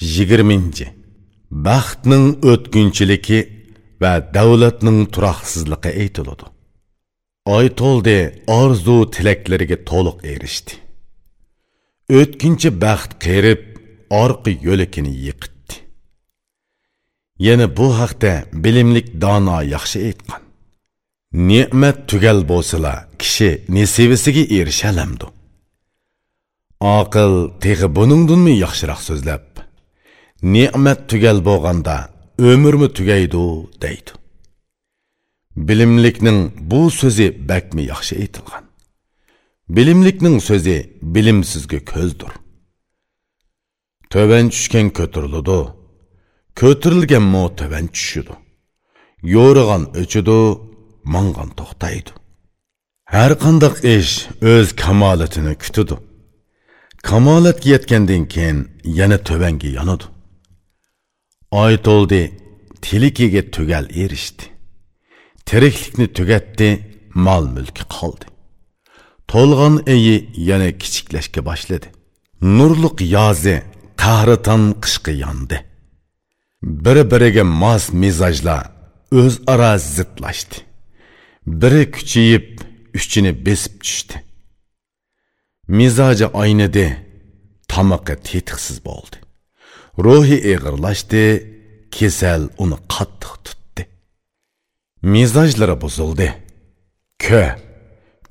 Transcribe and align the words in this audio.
yigirmanchi. 0.00 0.86
Baxtning 1.50 2.26
o'tgunchiligi 2.50 3.40
va 4.02 4.12
davlatning 4.36 5.00
turoqsizligi 5.14 5.90
aytiladi. 6.02 6.46
Oy 7.56 7.66
to'ldi 7.80 8.18
orzu 8.60 8.96
tilaklariga 9.14 9.78
to'liq 9.90 10.18
erishdi. 10.32 10.72
O'tkinchi 12.18 12.68
baxt 12.84 13.10
qerib 13.24 13.62
orqa 14.22 14.50
yo'likini 14.66 15.12
yiqitdi. 15.26 15.74
Yana 17.46 17.66
bu 17.76 17.86
haqda 18.00 18.32
bilimlik 18.64 19.08
dono 19.22 19.58
yaxshi 19.74 19.98
aytgan. 20.08 20.42
Ne'mat 21.48 21.98
tugal 22.10 22.40
bo'lsala 22.50 22.94
kishi 23.20 23.50
nesivisiga 23.76 24.44
erishalamdi. 24.58 25.26
Aql 26.98 27.32
teg'i 27.62 27.88
buningdinmi 27.96 28.54
yaxshiroq 28.64 29.00
so'zlab? 29.08 29.46
Ne'mat 30.42 31.08
tugal 31.10 31.44
bo'lganda 31.44 31.96
umrmi 32.38 32.88
tugaydi 32.92 33.44
deydi. 33.82 34.10
Bilimlikning 35.56 36.52
bu 36.70 36.90
so'zi 36.90 37.48
bakmi 37.48 37.82
yaxshi 37.92 38.14
aytilgan. 38.22 38.64
Bilimlikning 39.68 40.36
so'zi 40.48 40.76
bilimsizga 41.02 41.80
ko'zdir 41.92 42.32
töven 44.10 44.46
tushgan 44.54 44.88
ko'tariladi 44.98 45.60
ko'tirilgan 46.60 47.24
mo 47.34 47.44
tovan 47.58 47.86
tushidi. 47.94 48.34
Yo'rig'an 49.34 49.82
o'chidi 50.00 50.38
mangan 51.14 51.50
to'xtaydi. 51.58 52.10
Har 53.14 53.32
qandoq 53.44 53.76
ish 53.96 54.12
o'z 54.52 54.68
kamolatini 54.82 55.54
kutidi 55.62 55.96
kamolatga 57.08 57.68
yetgandan 57.74 58.24
keyin 58.32 58.58
yana 58.98 59.18
tövanga 59.28 59.68
yonadi. 59.78 60.06
айтолды 61.50 62.32
тилекеге 62.80 63.42
түгел 63.50 63.86
erişdi. 63.90 64.44
Тирiklikni 65.46 66.06
түгетdi, 66.12 66.68
mal 67.14 67.46
mülki 67.46 67.84
kaldı. 67.88 68.26
Толған 69.28 69.82
eyi 69.90 70.30
yana 70.36 70.78
kichikleşke 70.78 71.46
başladı. 71.46 71.86
Nurluk 72.42 73.00
yazı 73.00 73.62
kahratan 73.96 74.80
kışkı 74.80 75.10
yandı. 75.10 75.64
Bir-biriga 76.62 77.44
mos 77.44 77.92
mizajlar 77.92 78.76
o'zaro 79.12 79.78
zidlashdi 79.78 80.56
biri 81.46 81.90
kuchayib 81.94 82.48
uchini 82.94 83.46
besib 83.46 83.74
tushdi 83.80 84.16
mizoji 85.68 86.26
aynidi 86.42 86.86
tomoqi 87.68 88.14
tetiqsiz 88.28 88.78
bo'ldi 88.88 89.16
ruhi 90.04 90.36
ig'irlashdi 90.52 91.24
kasal 91.96 92.42
uni 92.62 92.78
qattiq 92.94 93.32
tutdi 93.46 93.82
mizojlari 95.12 95.76
buzildi 95.84 96.28
ko 97.24 97.42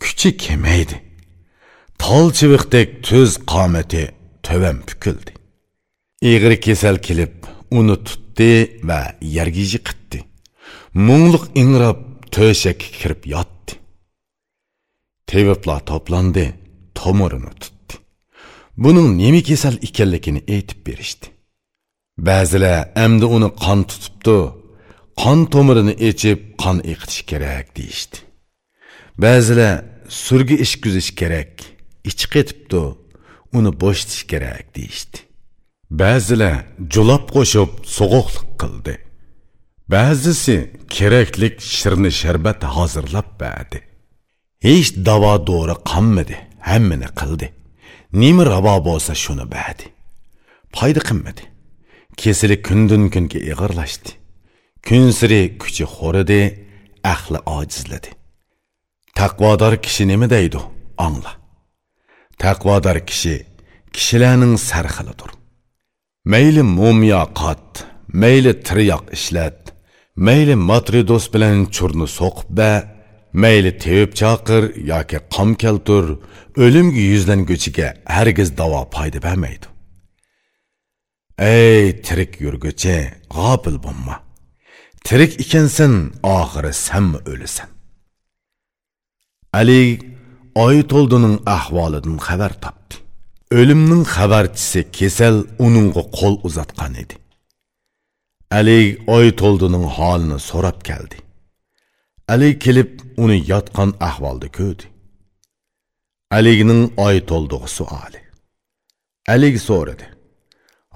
kuchi 0.02 0.30
kemaydi 0.44 0.98
tol 2.02 2.26
chiviqdek 2.38 2.90
tuz 3.08 3.32
qomati 3.52 4.04
töven 4.48 4.78
pukildi 4.88 5.32
ig'ir 6.32 6.54
kasal 6.66 6.98
kelib 7.08 7.36
uni 7.80 7.96
tutdi 8.08 8.52
va 8.90 9.00
yerga 9.36 9.64
yiqitdi 9.74 10.20
mungliq 11.08 11.46
ingrab 11.62 12.00
to'shakka 12.36 12.88
kirib 13.00 13.22
yotdi 13.34 13.74
teviblar 15.30 15.80
to'plandi 15.90 16.46
tomirini 17.00 17.54
tutdi 17.62 17.96
buning 18.84 19.10
nima 19.22 19.42
kasal 19.50 19.76
ekanligini 19.88 20.42
aytib 20.56 20.80
berishdi 20.88 21.35
ba'zilar 22.18 22.90
amdi 22.96 23.26
uni 23.26 23.50
qon 23.64 23.80
tutibdi. 23.90 24.40
Qon 25.22 25.40
tomirini 25.54 25.96
echib 26.10 26.40
qon 26.62 26.78
eqitish 26.92 27.22
kerak 27.30 27.68
deyishdi. 27.78 28.18
Ba'zilar 29.24 29.84
surgi 30.26 30.56
ishkuzish 30.66 31.12
kerak 31.20 31.54
ichi 32.10 32.26
qetibdi 32.34 32.84
uni 33.58 33.72
bo'shitish 33.82 34.24
kerak 34.32 34.66
deyishdi. 34.76 35.18
Ba'zilar 36.02 36.56
julab 36.94 37.26
qo'shib 37.36 37.72
so'g'uqliq 37.98 38.48
qildi. 38.62 38.96
Ba'zisi 39.94 40.58
keraklik 40.96 41.56
shirni 41.78 42.12
sharbat 42.22 42.60
hozirlab 42.76 43.30
berdi 43.42 43.80
hech 44.68 44.90
davo 45.08 45.34
do'ri 45.50 45.76
qolmadi 45.92 46.36
hammani 46.70 47.10
qildi. 47.20 47.48
Nima 48.22 48.44
ravo 48.54 48.76
bo'lsa 48.88 49.14
shuni 49.24 49.46
berdi 49.56 49.86
foyda 50.78 51.02
qilmadi. 51.10 51.44
Kesili 52.22 52.58
kundan 52.68 53.04
kunga 53.14 53.40
ig'irlashdi. 53.52 54.12
Kun 54.88 55.06
siri 55.18 55.42
kuchi 55.62 55.86
xo'ridi 55.96 56.42
ahli 57.14 57.40
ojizladi. 57.58 58.10
Taqvodor 59.20 59.74
kishi 59.86 60.04
nima 60.12 60.28
deydi? 60.36 60.60
Angla 61.08 61.34
taqvodor 62.44 62.98
kishi 63.10 63.36
kishilarning 63.96 64.56
sarxilidir. 64.70 65.32
Mayli 66.32 66.64
mo'miyo 66.78 67.24
qot 67.42 67.70
mayli 68.22 68.54
tiryoq 68.68 69.06
ishlat 69.18 69.60
mayli 70.28 70.56
matridos 70.70 71.26
bilan 71.34 71.58
churni 71.76 72.08
so'qib 72.20 72.50
ba 72.58 72.72
mayli 73.44 73.72
tevib 73.84 74.12
chaqir 74.22 74.64
yoki 74.92 75.20
qom 75.36 75.50
keltur 75.64 76.06
o'limga 76.64 77.02
yuzlanguchiga 77.12 77.88
hargiz 78.16 78.50
davo 78.60 78.82
foyda 78.94 79.20
bermaydi. 79.28 79.66
Ey 81.40 82.02
tirik 82.06 82.42
yurguchi 82.42 82.98
g'ofil 83.36 83.78
bo'lma. 83.86 84.16
Tirik 85.06 85.40
ekansan 85.44 85.94
oxiri 86.24 86.74
sanmi 86.74 87.20
o'lasan 87.32 87.70
ali 89.60 89.82
oy 90.66 90.78
to'ldining 90.92 91.36
ahvolidan 91.58 92.18
xabar 92.28 92.54
topdi. 92.64 92.96
O'limning 93.60 94.04
xabarchisi 94.16 94.82
kesal 94.98 95.36
uningga 95.66 96.04
qo'l 96.18 96.36
uzatgan 96.48 96.94
edi. 97.04 97.16
Ali 98.58 98.80
oy 99.16 99.28
to'ldining 99.42 99.86
holini 99.96 100.40
so'rab 100.50 100.78
keldi. 100.90 101.18
Ali 102.34 102.50
kelib 102.64 102.92
uni 103.24 103.38
yotgan 103.52 103.90
ahvolda 104.10 104.48
ko'rdi. 104.58 104.86
Alining 106.38 106.84
oy 107.06 107.18
to'ldig'i 107.30 107.70
suoli. 107.78 108.20
Ali 109.34 109.50
so'radi. 109.70 110.15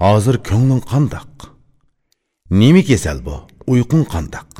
Hozir 0.00 0.36
ko'ngling 0.48 0.82
qandoq? 0.92 1.32
Nima 2.60 2.82
kasal 2.90 3.18
bu? 3.26 3.36
Uyqung 3.72 4.04
qandoq? 4.14 4.50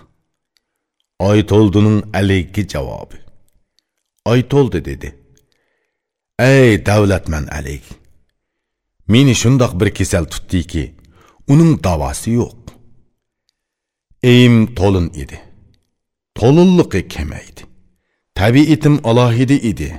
Oy 1.28 1.38
to'ldining 1.50 1.98
alayki 2.18 2.62
javobi. 2.72 3.18
Oy 4.30 4.40
to'ldi 4.52 4.80
dedi. 4.88 5.10
Ey 6.38 6.70
davlatman 6.88 7.46
alik 7.58 7.84
meni 9.12 9.34
shundoq 9.42 9.72
bir 9.80 9.88
kasal 9.98 10.24
tutdiki 10.32 10.84
uning 11.52 11.72
davosi 11.86 12.30
yo'q. 12.40 12.62
Eyim 14.30 14.56
to'lin 14.78 15.08
edi. 15.22 15.38
To'linliqi 16.38 17.00
kemaydi 17.14 17.62
tabiitim 18.38 18.96
alohida 19.08 19.56
edi. 19.70 19.90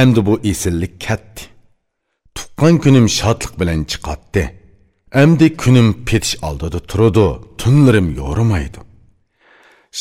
Endi 0.00 0.20
bu 0.26 0.34
esillik 0.50 0.94
katdi 1.06 1.42
tuqqan 2.36 2.74
kunim 2.84 3.06
shodlik 3.18 3.52
bilan 3.60 3.80
chiqatdi 3.90 4.42
endi 5.12 5.56
kunim 5.56 5.88
petish 6.08 6.36
oldida 6.48 6.78
turadi 6.90 7.26
tunlarim 7.60 8.08
yo'rimaydi 8.20 8.80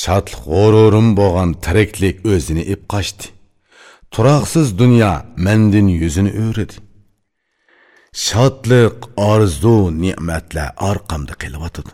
shodlik 0.02 0.40
g'ururim 0.50 1.08
bo'lgan 1.20 1.50
tiriklik 1.66 2.18
o'zini 2.34 2.64
ip 2.74 2.82
qochdi 2.94 3.26
turoqsiz 4.14 4.68
dunyo 4.82 5.14
mendin 5.46 5.88
yuzini 6.02 6.32
o'ridi 6.46 6.78
shodlik 8.26 8.98
orzu 9.32 9.78
ne'matlar 10.04 10.70
orqamda 10.90 11.34
qilyotidi 11.42 11.92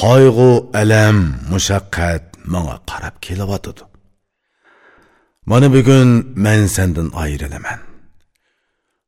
qayg'u 0.00 0.50
alam 0.80 1.18
mushaqqat 1.52 2.24
manga 2.52 2.76
qarab 2.90 3.14
kelyotidi 3.26 3.82
mana 5.50 5.68
bugun 5.74 6.08
men 6.44 6.62
sendan 6.76 7.08
ayrilaman 7.22 7.80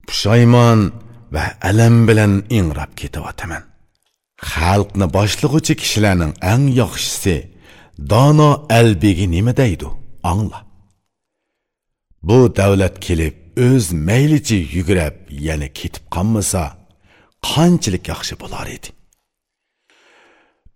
pushaymon 0.09 0.81
va 1.35 1.45
alam 1.69 1.97
bilan 2.09 2.33
ingrab 2.59 2.93
ketyapman 3.01 3.63
xalqni 4.51 5.07
boshlig'uvchi 5.17 5.75
kishilarning 5.83 6.33
eng 6.53 6.65
yaxshisi 6.81 7.37
dono 8.13 8.51
albegi 8.79 9.27
nima 9.35 9.53
deydi? 9.61 9.89
Angla. 10.31 10.61
Bu 12.29 12.39
davlat 12.57 12.97
kelib 13.07 13.35
o'z 13.67 13.87
maylicha 14.09 14.59
yugurab 14.77 15.17
yana 15.49 15.69
ketib 15.79 16.05
qolmasa 16.15 16.63
qanchalik 17.49 18.05
yaxshi 18.13 18.35
bo'lar 18.43 18.67
edi? 18.77 18.89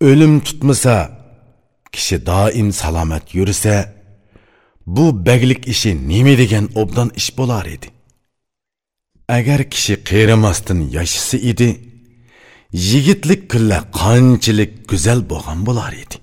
O'lim 0.08 0.34
tutmasa 0.46 0.96
kishi 1.94 2.16
doim 2.30 2.68
salomat 2.82 3.24
yursa 3.38 3.74
bu 4.96 5.04
baglik 5.26 5.62
ishi 5.72 5.90
nima 6.10 6.34
degan 6.42 6.64
obdan 6.80 7.08
ish 7.20 7.30
bo'lar 7.38 7.66
edi? 7.76 7.88
Agar 9.28 9.70
kishi 9.70 9.94
qerimasdan 10.10 10.80
yashasa 10.96 11.36
edi 11.50 11.68
yigitlik 12.72 13.42
kunlar 13.52 13.82
qanchalik 14.00 14.72
go'zal 14.90 15.20
bo'lgan 15.30 15.58
bo'lar 15.68 15.92
edi? 16.04 16.16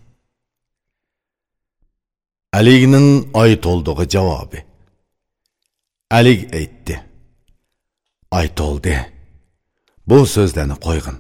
Aligning 2.60 3.10
oy 3.42 3.52
to'ldig'i 3.66 4.06
javobi. 4.16 4.60
Alik 6.18 6.42
aytdi. 6.60 6.96
Oy 8.38 8.48
to'ldi. 8.60 8.96
Bu 10.10 10.18
so'zlarni 10.36 10.78
qo'yg'in. 10.86 11.18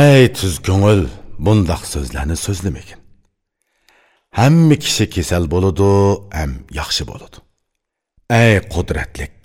Ay 0.00 0.22
tuz 0.38 0.54
ko'ngil 0.66 1.02
bundoq 1.46 1.82
so'zlarni 1.92 2.36
so'zlamagin. 2.46 3.00
Hamma 4.38 4.76
kishi 4.84 5.04
kasal 5.14 5.44
bo'ladi 5.54 5.90
ham 6.38 6.50
yaxshi 6.78 7.02
bo'ladi. 7.10 7.38
Ey 8.30 8.60
qudratlik 8.72 9.38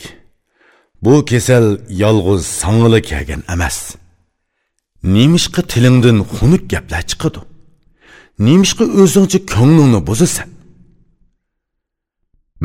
bu 1.01 1.25
kasal 1.29 1.65
yolg'iz 2.03 2.43
sang'ili 2.61 3.01
kelgan 3.09 3.41
emas. 3.53 3.77
Nemishqa 5.15 5.61
tilingdan 5.71 6.17
xunuk 6.35 6.63
gaplar 6.73 7.03
chiqadi. 7.09 7.41
Nemishqa 8.47 8.85
o'zingcha 9.01 9.39
ko'nglingni 9.53 10.01
buzasan 10.09 10.49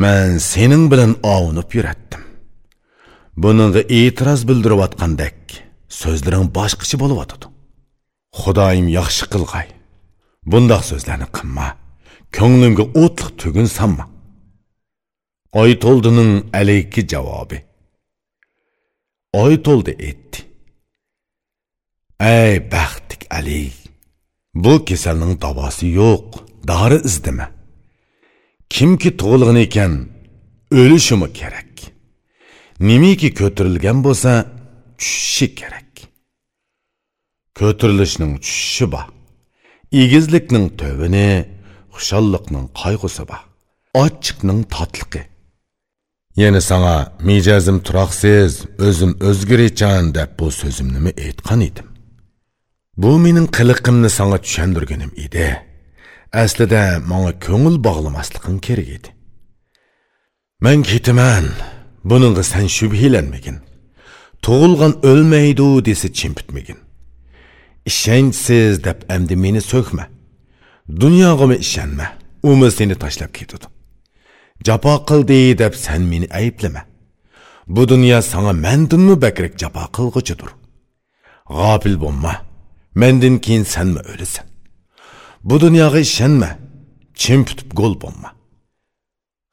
man 0.01 0.37
sening 0.51 0.85
bilan 0.91 1.11
ovunib 1.35 1.69
yuratdim. 1.77 2.23
Buningga 3.43 3.81
e'tiroz 3.99 4.41
bildirayotgandek 4.49 5.39
so'zlaring 6.01 6.47
boshqacha 6.57 6.97
bo'lyotidi 7.03 7.47
xudoyim 8.41 8.87
yaxshi 8.99 9.25
qilg'ay. 9.33 9.67
Bundoq 10.51 10.83
so'zlarni 10.91 11.27
qilma 11.37 11.67
ko'nglimga 12.37 12.85
o'tliq 13.01 13.29
tugun 13.41 13.67
sanma. 13.77 14.05
Oy 15.53 15.71
to'ldining 15.83 16.33
alayki 16.59 17.01
javobi 17.11 17.57
oy 19.43 19.53
to'ldi 19.65 19.93
aytdi 20.07 20.39
ey 22.37 22.55
baxtlik 22.73 23.23
ali 23.37 23.63
bu 24.63 24.73
kasalning 24.87 25.33
davosi 25.45 25.87
yo'q 25.99 26.27
dori 26.69 26.97
izdima 27.09 27.47
kimki 28.73 29.09
tug'ilgan 29.19 29.57
ekan 29.65 29.93
o'lishimi 30.79 31.27
kerak 31.39 31.73
nimiki 32.87 33.29
ko'tarilgan 33.39 33.97
bo'lsa 34.05 34.31
tushishi 34.99 35.47
kerak 35.59 35.91
ko'tarilishning 37.59 38.33
tushishi 38.43 38.85
bor 38.93 39.07
egizlikning 40.01 40.65
tövini 40.79 41.29
xushalliqning 41.95 42.65
qayg'usi 42.81 43.23
bor 43.31 43.41
ochiqning 44.03 44.61
totliqi 44.75 45.21
yana 46.45 46.61
sanga 46.69 46.95
mijozim 47.29 47.77
turoqsiz 47.87 48.51
o'zim 48.87 49.11
o'zgarichan 49.29 50.03
deb 50.17 50.29
bu 50.39 50.47
so'zimni 50.61 51.11
aytgan 51.25 51.61
edim? 51.69 51.87
Bu 53.01 53.11
mening 53.25 53.47
qiliqimni 53.57 54.09
sanga 54.17 54.37
tushundirganim 54.45 55.11
edi. 55.25 55.47
Aslida 56.43 56.83
manga 57.11 57.33
ko'ngil 57.45 57.75
bog'lamasliging 57.87 58.59
kerak 58.67 58.89
edi. 58.97 59.09
Man 60.65 60.79
ketaman 60.91 61.45
buningga 62.09 62.43
san 62.51 62.65
shubhilanmagin. 62.77 63.57
Tug'ilgan 64.45 64.93
o'lmaydi 65.09 65.69
desa 65.87 66.07
chimpitmagin. 66.19 66.79
Ishonchsiz 67.89 68.73
deb 68.87 68.99
endi 69.15 69.35
meni 69.43 69.61
so'kma. 69.71 70.05
Dunyog'imi 71.01 71.57
ishonma? 71.65 72.07
Umi 72.49 72.69
seni 72.77 72.95
tashlab 73.03 73.31
ketadi. 73.39 73.65
Jafo 74.67 74.93
qildi 75.09 75.39
deb 75.61 75.73
san 75.83 76.01
meni 76.11 76.27
ayblama. 76.39 76.81
Bu 77.67 77.89
dunyo 77.91 78.21
sanga 78.31 78.53
mandinmi 78.65 79.15
bakrak 79.25 79.53
jafo 79.61 79.83
qilg'uchidir 79.95 80.51
g'ofil 81.57 81.95
bo'lma. 82.03 82.33
Mendan 83.01 83.35
keyin 83.45 83.63
sanmi 83.73 84.01
o'lasan 84.11 84.45
bu 85.47 85.55
dunyoga 85.63 85.99
ishonma. 86.07 86.51
Чим 87.21 87.43
пүтіп 87.47 87.69
go'l 87.79 87.95
bo'lma. 88.03 88.29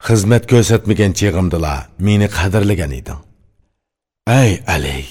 Xizmat 0.07 0.43
ko'rsatmagan 0.51 1.11
chig'imdila 1.19 1.73
meni 2.05 2.27
qadrlagan 2.37 2.91
eding. 2.99 3.21
Ay 4.39 4.51
aley 4.75 5.05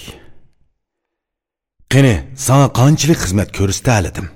qani 1.92 2.14
sana 2.46 2.66
qanchalik 2.78 3.18
xizmat 3.24 3.50
ko'rsata 3.58 3.92
olidim 4.00 4.28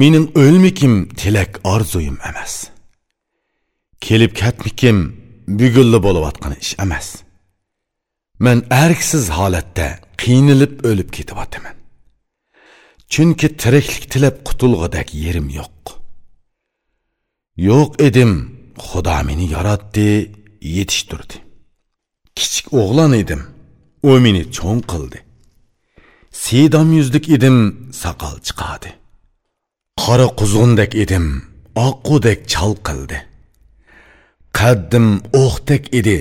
mening 0.00 0.26
o'lmikim 0.42 0.94
tilak 1.20 1.52
orzuyim 1.72 2.18
emas. 2.30 2.71
Kelib 4.06 4.32
ketmikim 4.42 4.98
bugunli 5.58 5.98
bo'layotgan 6.06 6.52
ish 6.64 6.74
emas. 6.84 7.08
Man 8.44 8.58
arksiz 8.84 9.24
holatda 9.38 9.86
qiynalib 10.22 10.72
o'lib 10.88 11.08
ketyapman 11.16 11.76
chunki 13.12 13.48
tiriklik 13.62 14.04
tilab 14.12 14.36
qutulg'udak 14.48 15.08
yerim 15.24 15.48
yo'q. 15.58 15.80
Yo'q 17.68 17.90
edim 18.08 18.32
xudo 18.86 19.18
meni 19.28 19.46
yaratdi 19.56 20.08
yetishtirdi. 20.76 21.36
Kichik 22.38 22.66
o'g'lon 22.80 23.12
edim 23.22 23.42
u 24.08 24.10
meni 24.24 24.42
cho'ng 24.56 24.82
qildi. 24.92 25.18
Siydam 26.44 26.88
yuzlik 26.98 27.26
edim 27.36 27.56
soqol 28.02 28.36
chiqadi. 28.46 28.90
Qora 30.02 30.26
quzg'undek 30.40 30.92
edim 31.04 31.26
oqqudek 31.86 32.40
chal 32.52 32.72
qildi. 32.86 33.18
Qaddim 34.58 35.08
o'qdek 35.42 35.84
edi 35.98 36.18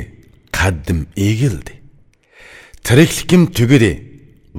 qaddim 0.58 1.00
egildi. 1.28 1.74
Tiriklikim 2.86 3.44
tugidi 3.58 3.94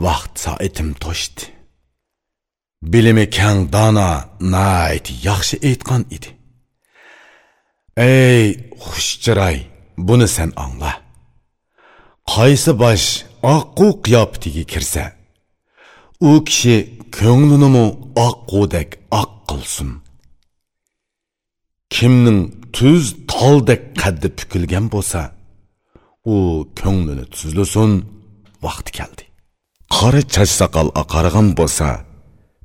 vaqt 0.04 0.32
soatim 0.44 0.88
to'shdi. 1.02 1.44
Bilimi 2.92 3.26
kang 3.38 3.60
dono 3.74 4.10
nayt 4.54 5.06
yaxshi 5.26 5.56
aytgan 5.68 6.02
edi. 6.16 6.30
Ey 7.96 8.42
xushchiroy 8.86 9.58
buni 10.06 10.28
sen 10.36 10.50
angla 10.64 10.92
qaysi 12.32 12.72
bosh 12.82 13.08
oqqu 13.54 13.86
qiyofatiga 14.04 14.64
kirsa 14.72 15.04
u 16.28 16.30
kishi 16.46 16.76
ko'nglinimi 17.18 17.86
oqqudek 18.26 18.90
oq 19.20 19.32
qilsin. 19.48 19.90
Kimning 21.94 22.40
tuz 22.76 23.02
toldek 23.32 23.82
qaddi 24.02 24.28
pukilgan 24.38 24.86
bo'lsa 24.94 25.20
u 26.34 26.36
ko'nglini 26.80 27.26
tuzlasin 27.34 27.92
vaqti 28.64 28.90
keldi. 28.98 29.24
Qora 29.94 30.22
chach 30.34 30.52
soqol 30.60 30.88
oqargan 31.02 31.48
bo'lsa 31.58 31.88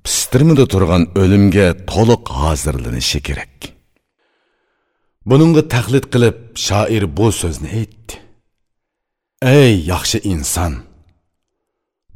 pistirmida 0.06 0.66
turgan 0.74 1.04
o'limga 1.22 1.68
to'liq 1.92 2.24
hozirlanishi 2.42 3.20
kerak. 3.28 3.56
Buningga 5.30 5.64
taqlid 5.74 6.06
qilib 6.14 6.38
shoir 6.66 7.04
bu 7.18 7.28
so'zni 7.42 7.70
aytdi. 7.80 8.14
Ey 9.58 9.74
yaxshi 9.92 10.18
inson 10.34 10.74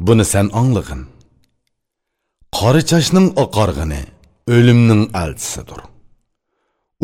buni 0.06 0.26
sen 0.34 0.48
anglag'in. 0.62 1.02
Qora 2.58 2.82
chashning 2.92 3.28
oqarg'ini 3.44 4.02
o'limning 4.56 5.04
elchisidir 5.24 5.82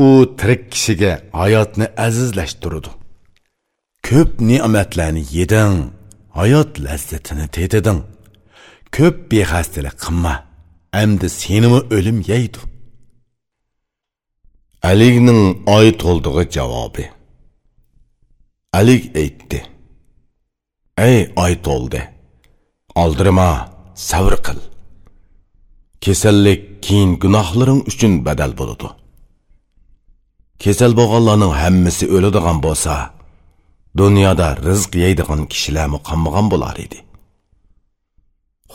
u 0.06 0.08
tirik 0.40 0.64
kishiga 0.72 1.14
hayotni 1.42 1.88
azizlashtirdi. 2.06 2.90
Ko'p 4.08 4.32
ne'matlarni 4.50 5.24
yeding 5.38 5.76
hayot 6.40 6.72
lazzatini 6.86 7.48
tetiding 7.56 8.00
ko'p 8.96 9.16
bexastalik 9.32 9.98
qilma 10.04 10.34
endi 11.02 11.28
senimi 11.42 11.80
o'lim 11.96 12.20
yeydi. 12.32 12.60
Alikning 14.90 15.44
oy 15.78 15.88
to'ldig'i 16.02 16.44
javobi. 16.56 17.06
Alik 18.80 19.04
aytdi. 19.22 19.60
Ey 21.08 21.20
oy 21.44 21.54
to'ldi 21.68 22.02
oldirma 23.04 23.50
sabr 24.10 24.34
qil. 24.46 24.60
Kasallik 26.04 26.62
keyin 26.86 27.12
gunohlaring 27.24 27.82
uchun 27.92 28.14
badal 28.28 28.52
bo'ladi. 28.60 28.88
Kesal 30.64 30.92
bo'lganlarning 31.00 31.54
hammasi 31.62 32.06
o'ladigan 32.16 32.58
bo'lsa 32.66 32.94
dunyoda 34.02 34.48
rizq 34.68 34.92
yeydigan 35.04 35.42
kishilarmi 35.52 36.00
qolmagan 36.08 36.48
bo'lar 36.54 36.78
edi 36.86 37.00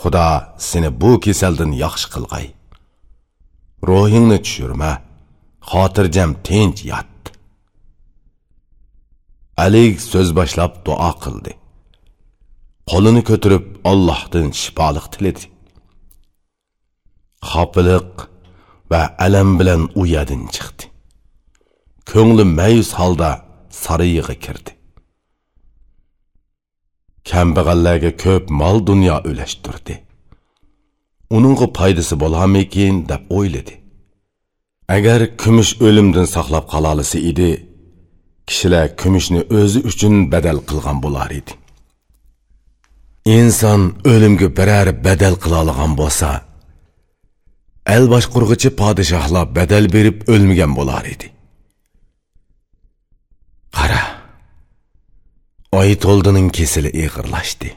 xudo 0.02 0.28
seni 0.68 0.90
bu 1.00 1.10
kasaldan 1.24 1.72
yaxshi 1.84 2.06
qilg'ay. 2.14 2.46
Ruhingni 3.88 4.38
tushirma 4.44 4.92
xotirjam 5.70 6.30
tinch 6.46 6.80
yot 6.92 7.14
alik 9.64 9.96
so'z 10.10 10.28
boshlab 10.38 10.72
duo 10.86 11.10
qildi. 11.24 11.52
Qo'lini 12.90 13.22
ko'tarib 13.30 13.66
ollohdan 13.90 14.48
shifoliq 14.60 15.06
tiladi. 15.14 15.44
Xofiliq 17.50 18.12
va 18.90 19.02
alam 19.26 19.50
bilan 19.58 19.82
u 20.00 20.02
chiqdi. 20.56 20.84
Ko'ngli 22.12 22.44
mayus 22.58 22.90
holda 22.98 23.30
sarayiga 23.82 24.34
kirdi. 24.44 24.72
Kambag'allarga 27.30 28.10
ko'p 28.24 28.44
mol 28.60 28.76
dunyo 28.88 29.16
ulashtirdi 29.30 29.94
uningga 31.36 31.66
foydasi 31.78 32.14
bo'larmikin 32.22 32.94
deb 33.10 33.22
o'yladi. 33.38 33.74
Agar 34.96 35.20
kumush 35.42 35.72
o'limdan 35.86 36.26
saqlab 36.34 36.64
qololisi 36.72 37.18
edi 37.30 37.50
kishilar 38.48 38.86
kumushni 39.00 39.40
o'zi 39.58 39.80
uchun 39.90 40.14
badal 40.32 40.58
qilgan 40.68 40.98
bo'lar 41.04 41.30
edi. 41.40 41.52
Inson 43.38 43.82
o'limga 44.12 44.48
biror 44.58 44.88
badal 45.06 45.34
qila 45.42 45.56
olgan 45.64 45.92
bo'lsa 46.00 46.30
el 47.94 48.04
boshqurg'ichi 48.14 48.70
podshohlar 48.80 49.46
badal 49.58 49.84
berib 49.94 50.18
o'lmagan 50.32 50.72
bo'lar 50.78 51.04
edi. 51.14 51.26
Oy 55.78 55.90
to'ldining 56.04 56.48
kesili 56.58 56.90
ig'irlashdi 57.04 57.70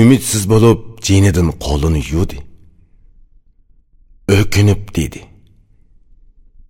umidsiz 0.00 0.42
bo'lib 0.52 0.80
jinidan 1.06 1.48
qo'lini 1.64 2.02
yuvdi. 2.12 2.38
O'kinib 4.36 4.82
dedi. 4.98 5.20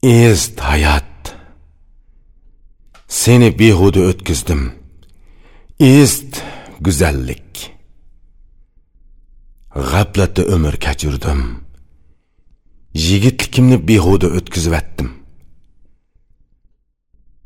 Ist 0.02 0.56
hayot 0.68 1.14
seni 3.22 3.48
behuda 3.60 4.00
o'tkazdim. 4.10 4.62
Est 5.80 6.32
go'zallik. 6.86 7.50
G'aflatda 9.90 10.42
umr 10.54 10.74
kechirdim. 10.84 11.40
Yigitligimni 13.06 13.78
behuda 13.88 14.28
o'tkazivatdim 14.36 15.08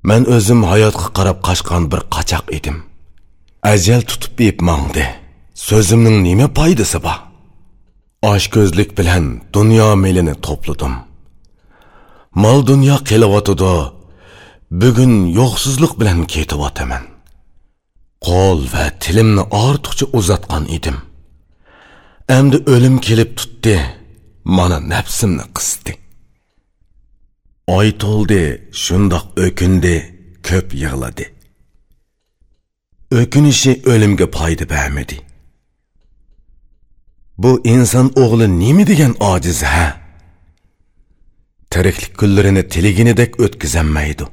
man 0.08 0.22
o'zim 0.36 0.60
hayotga 0.70 1.08
qarab 1.16 1.38
qochgan 1.46 1.84
bir 1.92 2.02
qochoq 2.14 2.46
edim. 2.58 2.76
Ajal 3.72 4.02
tutib 4.10 4.36
ep 4.48 4.58
mangdi 4.68 5.04
so'zimning 5.68 6.16
nima 6.26 6.46
foydasi 6.56 6.98
bor? 7.06 7.18
Oshko'zlik 8.32 8.90
bilan 8.98 9.24
dunyo 9.56 9.88
melini 10.04 10.34
to'pladim. 10.46 10.94
Mol 12.42 12.58
dunyo 12.70 12.96
qilyotidi 13.08 13.74
bugun 14.80 15.14
yo'qsizlik 15.38 15.92
bilan 16.00 16.18
ketyapman 16.32 17.04
qo'l 18.26 18.60
va 18.72 18.84
tilimni 19.02 19.44
ortiqcha 19.64 20.06
uzatgan 20.18 20.64
edim. 20.76 20.98
Endi 22.36 22.58
o'lim 22.74 22.96
kelib 23.06 23.30
tutdi. 23.38 23.76
Mana 24.56 24.78
nafsimni 24.92 25.44
qisdi. 25.56 25.92
Oy 27.76 27.88
to'ldi 28.02 28.42
shundoq 28.82 29.24
o'kindi 29.44 29.96
ko'p 30.48 30.68
yig'ladi. 30.82 31.26
O'kinishi 33.18 33.72
o'limga 33.92 34.26
foyda 34.36 34.64
bermadi. 34.74 35.18
Bu 37.42 37.52
inson 37.74 38.06
o'g'li 38.22 38.46
nima 38.62 38.84
degan 38.90 39.12
ojiz 39.32 39.60
ha? 39.72 39.86
Tiriklik 41.72 42.12
kunlarini 42.20 42.62
tiliginidek 42.72 43.32
o'tkazolmaydi. 43.44 44.24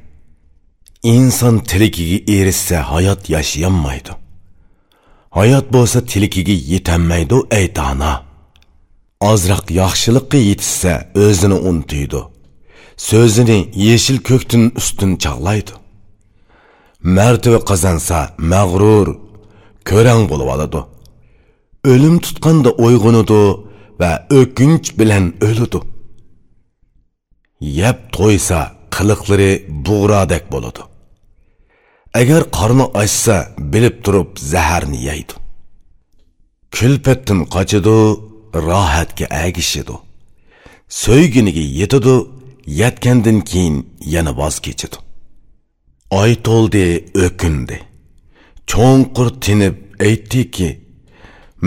Inson 1.15 1.55
tilikiga 1.69 2.17
erishsa 2.35 2.77
hayot 2.91 3.21
yashayolmaydi 3.35 4.13
hayot 5.37 5.65
bo'lsa 5.75 5.99
tilikiga 6.11 6.55
yetolmaydi 6.71 7.37
ey 7.59 7.67
dono 7.77 8.13
ozroq 9.31 9.65
yaxshilikqa 9.81 10.37
yetishsa 10.49 10.93
o'zini 11.25 11.57
unutiydi 11.69 12.21
so'zini 12.97 13.59
yeshil 13.87 14.17
ko'ktin 14.29 14.63
ustun 14.79 15.11
chog'laydi 15.23 15.73
martaba 17.17 17.59
qozonsa 17.69 18.17
mag'rur 18.51 19.07
ko'rang 19.89 20.23
bo'lib 20.31 20.49
oladi 20.55 20.81
o'lim 21.91 22.15
tutqanda 22.25 22.69
uyg'unidi 22.85 23.41
va 24.01 24.11
o'kinch 24.39 24.87
bilan 24.99 25.25
o'lidi 25.47 25.79
yeb 27.79 27.97
to'ysa 28.15 28.59
qiliqlari 28.95 29.51
bug'rodek 29.85 30.43
bo'ladi 30.53 30.81
agar 32.21 32.41
qorni 32.57 32.85
ochsa 33.01 33.35
bilib 33.73 33.95
turib 34.05 34.29
zaharni 34.53 34.99
yeydi 35.09 35.33
kulfatdan 36.75 37.39
qochidi 37.55 37.97
rohatga 38.67 39.25
agishidi 39.45 39.95
so'yginiga 41.03 41.63
yetidi 41.79 42.15
yatgandan 42.67 43.41
keyin 43.41 43.75
yana 44.05 44.37
voz 44.37 44.59
kechidi 44.59 44.97
oy 46.09 46.35
to'ldi 46.47 46.85
o'kindi. 47.25 47.77
Cho'nqur 48.71 49.29
tinib 49.43 49.75
aytdiki 50.07 50.69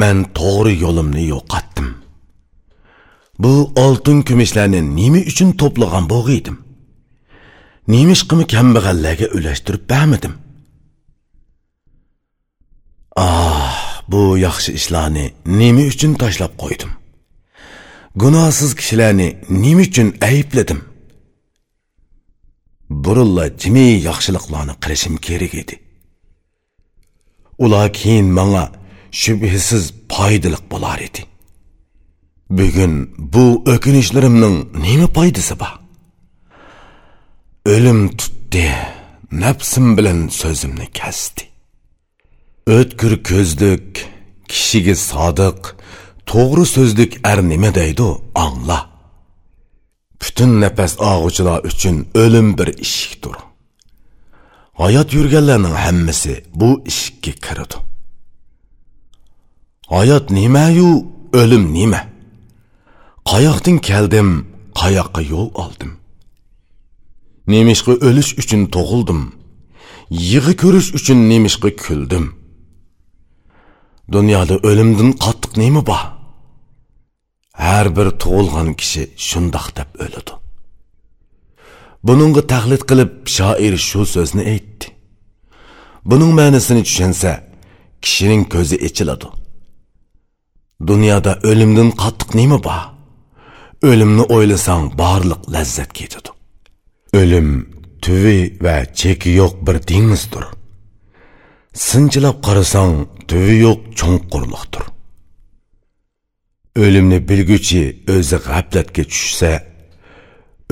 man 0.01 0.17
to'g'ri 0.39 0.73
yo'limni 0.85 1.25
yo'qotdim. 1.33 1.89
Bu 3.39 3.73
oltin 3.77 4.23
kumushlarni 4.29 4.81
nima 4.97 5.21
uchun 5.31 5.51
to'plagan 5.61 6.05
bo'g'iydim? 6.13 6.57
Nemishqimi 7.95 8.45
kambag'allarga 8.55 9.27
ulashtirib 9.37 9.85
bamidim 9.91 10.35
ah 13.17 14.03
bu 14.09 14.39
yaxshi 14.47 14.71
ishlarni 14.81 15.25
nima 15.61 15.83
uchun 15.93 16.13
tashlab 16.23 16.53
qo'ydim? 16.63 16.91
Gunohsiz 18.23 18.71
kishilarni 18.79 19.29
nima 19.65 19.83
uchun 19.89 20.09
aybladim? 20.31 20.90
Burunla 22.91 23.45
jimi 23.63 23.87
yaxshiliklarni 24.09 24.75
qilishim 24.83 25.17
kerak 25.27 25.55
edi. 25.63 25.75
Ular 27.65 27.93
keyin 28.01 28.29
manga 28.39 28.65
shubhisiz 29.23 29.85
foydaliq 30.15 30.65
bo'lar 30.73 30.99
edi. 31.09 31.23
Bugun 32.59 32.95
bu 33.35 33.45
o'kinishlarimning 33.75 34.57
nima 34.85 35.07
foydasi 35.17 35.55
bor? 35.63 35.75
O'lim 37.75 38.01
tutdi 38.19 38.67
nafsim 39.33 39.97
bilan 39.97 40.29
so'zimni 40.41 40.87
kasdi 40.99 41.43
o'tkir 42.79 43.13
ko'zlik 43.31 43.87
kishiga 44.51 44.95
sodiq 45.11 45.61
to'g'ri 46.31 46.65
so'zlik 46.77 47.13
ar 47.31 47.39
nima 47.51 47.71
deydi 47.81 48.09
angla 48.45 48.90
butun 50.21 50.51
nafas 50.63 50.93
og'uvchilar 51.11 51.59
uchun 51.71 51.97
o'lim 52.23 52.49
bir 52.59 52.69
eshikdir 52.85 53.37
hayot 54.83 55.09
yurganlarning 55.17 55.77
hammasi 55.85 56.35
bu 56.61 56.71
eshikka 56.91 57.33
kiradi 57.45 57.77
hayot 59.95 60.27
nimayu 60.39 60.91
o'lim 61.41 61.65
nima 61.77 62.01
qayoqdan 63.31 63.77
keldim 63.89 64.29
qayoqqa 64.81 65.21
yo'l 65.33 65.51
oldim 65.63 65.93
nemishqa 67.53 67.93
o'lish 68.09 68.31
uchun 68.41 68.63
tug'ildim 68.75 69.21
yig'i 70.31 70.55
ko'rish 70.63 70.89
uchun 70.99 71.19
nemishqa 71.31 71.71
kuldim 71.85 72.27
dunyoda 74.15 74.55
o'limdan 74.69 75.11
qattiq 75.25 75.53
nima 75.63 75.83
har 77.53 77.97
bir 77.97 78.09
tug'ilgan 78.23 78.75
kishi 78.81 79.03
shundoq 79.29 79.67
deb 79.79 79.91
o'ladi. 80.05 80.33
Buningga 82.07 82.43
taqlid 82.53 82.83
qilib 82.91 83.13
shoir 83.37 83.75
shu 83.89 84.01
so'zni 84.15 84.43
aytdi. 84.53 84.87
Buning 86.11 86.33
ma'nosini 86.39 86.83
tushunsa 86.89 87.31
kishining 88.05 88.45
ko'zi 88.55 88.77
ichiladi 88.89 89.29
dunyoda 90.87 91.33
o'limdan 91.51 91.91
qattiq 92.03 92.31
nima 92.41 92.59
bor? 92.67 92.83
O'limni 93.91 94.25
o'ylasang 94.35 94.85
borliq 95.03 95.43
lazzat 95.55 95.91
ketadi. 95.99 96.31
O'lim 97.21 97.49
tuvi 98.05 98.41
va 98.65 98.77
cheki 99.01 99.31
yo'q 99.41 99.55
bir 99.67 99.77
dengizdir. 99.91 100.45
Sinchilab 101.89 102.37
qarasang 102.47 102.95
tuvi 103.31 103.57
yo'q 103.67 103.81
cho'nqurliqdir. 103.99 104.85
O'limni 106.77 107.19
bilguchi 107.29 107.83
o'zi 108.17 108.37
g'aflatga 108.47 109.05
tushsa 109.13 109.53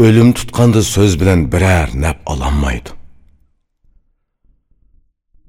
o'lim 0.05 0.28
tutqanda 0.38 0.83
so'z 0.95 1.12
bilan 1.21 1.40
biror 1.52 1.88
naf 2.05 2.19
ololmaydi 2.33 2.90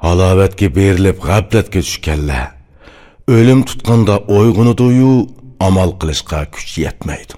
halovatga 0.06 0.68
berilib 0.78 1.18
g'aflatga 1.28 1.82
tushganlar 1.88 2.48
o'lim 3.36 3.60
tutqanda 3.70 4.16
uyg'unidiyu 4.38 5.14
amal 5.68 5.90
qilishga 6.00 6.40
kuch 6.54 6.72
yetmaydi. 6.86 7.34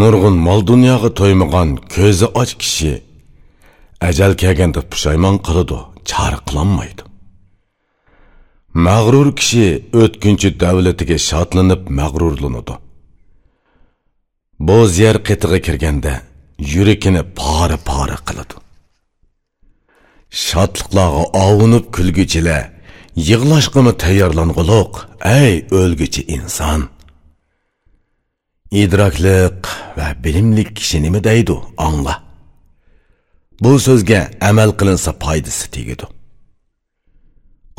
Nurg'un 0.00 0.36
mol 0.46 0.60
dunyoga 0.70 1.10
to'ymagan 1.20 1.68
ko'zi 1.94 2.26
och 2.40 2.50
kishi 2.62 2.92
ajal 4.08 4.32
kelganda 4.42 4.80
pushaymon 4.90 5.36
qiladi 5.46 5.78
chora 6.10 6.38
qilolmaydi 6.48 7.02
mag'rur 8.74 9.34
kishi 9.34 9.84
o'tkinchi 9.92 10.48
davlatiga 10.60 11.18
shodlanib 11.18 11.90
mag'rurlanadi. 12.00 12.74
Bo'z 14.68 14.98
yer 14.98 15.16
qitig'i 15.28 15.60
kirganda 15.66 16.14
yuragini 16.58 17.22
pora 17.38 17.78
pora 17.88 18.18
qiladi. 18.28 18.56
Shodliqlarga 20.46 21.22
ovunib 21.46 21.84
kulguchilar 21.96 22.64
yig'lashqimi 23.28 23.92
tayyorlang'uliq 24.02 24.92
ey 25.40 25.54
o'lguchi 25.80 26.22
inson! 26.36 26.80
Idrokliq 28.82 29.60
va 29.98 30.08
bilimli 30.24 30.64
kishi 30.76 30.98
nima 31.02 31.20
deydi 31.28 31.56
angla 31.86 32.14
bu 33.62 33.72
so'zga 33.86 34.20
amal 34.50 34.70
qilinsa 34.78 35.10
foydasi 35.22 35.66
tegadi. 35.74 36.06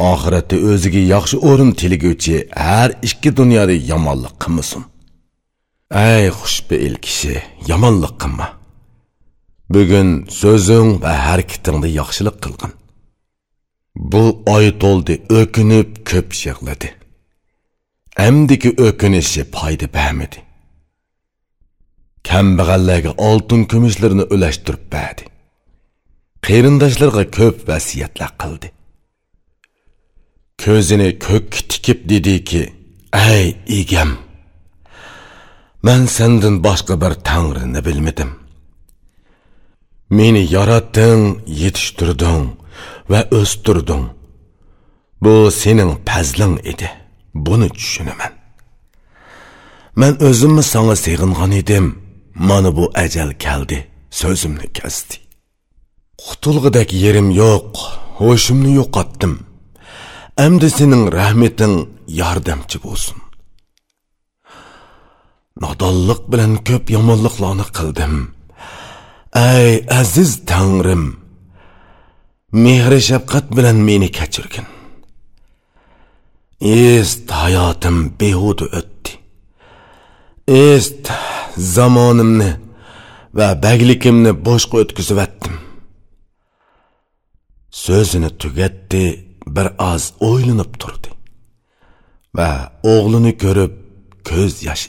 Oxiratda 0.10 0.56
o'ziga 0.70 1.02
yaxshi 1.14 1.36
o'rin 1.50 1.72
tilguvchi 1.80 2.38
har 2.68 2.90
ikki 3.08 3.30
dunyoda 3.40 3.76
yomonlik 3.92 4.36
qilmasin. 4.44 4.84
Ay 6.06 6.26
xushbeil 6.40 6.96
kishi 7.06 7.36
yomonlik 7.72 8.16
qilma. 8.22 8.48
Bugun 9.74 10.10
so'zing 10.42 10.90
va 11.04 11.14
harakatingda 11.28 11.88
yaxshilik 12.00 12.38
qilgin. 12.44 12.72
Bu 14.12 14.24
oy 14.56 14.68
to'ldi 14.82 15.14
o'kinib 15.40 15.90
ko'p 16.10 16.30
yig'ladi 16.46 16.90
amdiki 18.28 18.70
o'kinishi 18.88 19.44
foyda 19.56 19.88
bermadi 19.94 20.40
kambag'allarga 22.30 23.12
oltin 23.30 23.62
kumushlarni 23.72 24.26
ulashtirib 24.34 24.86
berdi 24.94 25.24
qarindoshlarga 26.48 27.26
ko'p 27.38 27.58
vasiyatlar 27.70 28.32
qildi. 28.42 28.68
Ko'zini 30.64 31.10
ko'kka 31.26 31.60
tikib 31.72 32.00
dediki 32.12 32.64
ay 33.28 33.46
egam 33.80 34.12
man 35.86 36.02
sendan 36.06 36.56
boshqa 36.66 36.96
bir 37.04 37.14
tangrini 37.28 37.82
bilmadim. 37.88 38.32
Meni 40.18 40.44
yaratding 40.56 41.24
yetishtirding 41.62 42.46
va 43.12 43.20
o'stirding 43.40 44.06
bu 45.24 45.34
sening 45.62 45.92
pazling 46.10 46.56
edi. 46.72 46.90
Buni 47.46 47.70
tushunaman. 47.78 48.32
Man 49.96 50.14
o'zimni 50.28 50.64
sanga 50.74 50.96
sig'ingan 51.06 51.52
edim. 51.62 51.86
Mana 52.50 52.70
bu 52.78 52.86
ajal 53.04 53.32
keldi 53.46 53.78
so'zimni 54.20 54.68
kesdi. 54.78 55.16
Qutulg'idek 56.26 56.90
yerim 57.04 57.30
yo'q 57.42 57.74
ho'shimni 58.20 58.72
yo'qotdim. 58.80 59.34
Endi 60.38 60.70
sening 60.78 61.12
rahmeting 61.18 61.76
yordamchi 62.20 62.78
bo'lsin 62.86 63.18
nodonlik 65.62 66.22
bilan 66.32 66.54
ko'p 66.68 66.86
yomonliklarni 66.96 67.66
qildim 67.78 68.14
ey 69.54 69.72
aziz 70.02 70.32
tangrim 70.52 71.04
mehri 72.64 73.00
shafqat 73.10 73.46
bilan 73.58 73.78
meni 73.88 74.10
kechirgin 74.18 74.68
est 76.62 77.28
hayotim 77.42 77.98
behuda 78.20 78.66
o'tdi 78.80 79.12
est 80.70 81.06
zamonimni 81.76 82.52
va 83.38 83.48
baglikimni 83.66 84.32
bo'shqa 84.48 84.76
o'tkazivatdim 84.84 85.56
so'zini 87.84 88.30
tugatdi 88.42 89.06
bir 89.48 89.68
oz 89.92 90.14
o'ylanib 90.20 90.78
turdi. 90.82 91.10
Va 92.38 92.50
o'g'lini 92.94 93.34
ko'rib 93.44 93.74
ko'z 94.30 94.64
yosh 94.68 94.86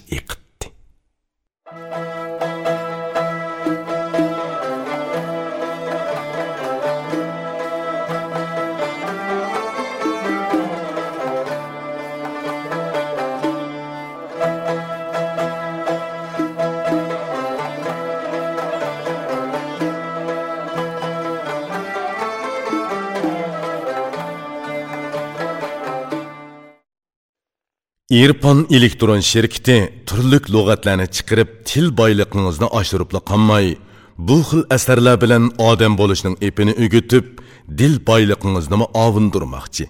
iqitdi 28.13 28.25
Irpon 28.25 28.67
elektron 28.71 29.21
şirketi 29.21 30.05
turlik 30.07 30.45
lug'atlarni 30.55 31.07
chiqarib 31.17 31.49
til 31.65 31.87
boyligingizni 31.97 32.69
oshiribla 32.79 33.21
qolmay, 33.31 33.67
bu 34.19 34.37
xil 34.49 34.63
asarlar 34.77 35.17
bilan 35.23 35.45
odam 35.59 35.97
bo'lishning 36.01 36.37
epini 36.49 36.73
дил 36.85 37.27
dil 37.79 37.95
boyligingizni 38.07 38.77
ovundirmoqchi. 39.05 39.85